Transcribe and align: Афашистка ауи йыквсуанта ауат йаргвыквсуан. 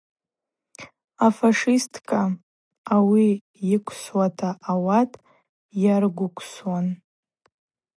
Афашистка 1.25 2.19
ауи 2.95 3.29
йыквсуанта 3.69 4.49
ауат 4.71 5.11
йаргвыквсуан. 5.83 6.87